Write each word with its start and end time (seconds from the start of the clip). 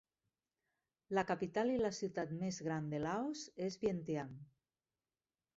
La 1.17 1.23
capital 1.31 1.69
i 1.75 1.77
la 1.83 1.91
ciutat 1.99 2.33
més 2.39 2.59
gran 2.71 2.89
de 2.95 3.05
Laos 3.05 3.45
és 3.67 3.81
Vientiane. 3.85 4.45